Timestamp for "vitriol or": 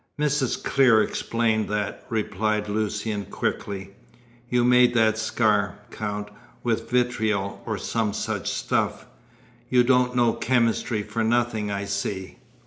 6.89-7.77